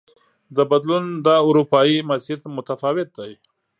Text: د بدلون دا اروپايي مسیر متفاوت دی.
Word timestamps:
د 0.55 0.57
بدلون 0.71 1.05
دا 1.25 1.35
اروپايي 1.47 1.97
مسیر 2.09 2.37
متفاوت 2.55 3.09
دی. 3.17 3.31